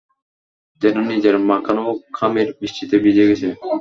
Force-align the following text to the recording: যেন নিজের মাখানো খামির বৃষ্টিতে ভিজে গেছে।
যেন 0.81 0.95
নিজের 1.11 1.35
মাখানো 1.49 1.83
খামির 2.13 2.49
বৃষ্টিতে 2.59 2.95
ভিজে 3.03 3.29
গেছে। 3.29 3.47